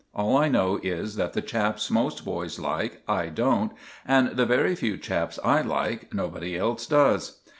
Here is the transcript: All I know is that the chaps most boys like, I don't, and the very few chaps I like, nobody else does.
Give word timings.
All 0.15 0.35
I 0.35 0.47
know 0.49 0.79
is 0.81 1.15
that 1.17 1.33
the 1.33 1.43
chaps 1.43 1.91
most 1.91 2.25
boys 2.25 2.57
like, 2.57 3.03
I 3.07 3.27
don't, 3.27 3.71
and 4.03 4.29
the 4.35 4.47
very 4.47 4.73
few 4.73 4.97
chaps 4.97 5.37
I 5.43 5.61
like, 5.61 6.11
nobody 6.11 6.57
else 6.57 6.87
does. 6.87 7.41